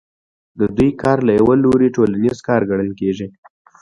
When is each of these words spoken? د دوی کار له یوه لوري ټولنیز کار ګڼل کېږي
د 0.59 0.61
دوی 0.77 0.89
کار 1.01 1.17
له 1.27 1.31
یوه 1.39 1.55
لوري 1.63 1.89
ټولنیز 1.95 2.37
کار 2.47 2.61
ګڼل 2.69 2.91
کېږي 2.99 3.27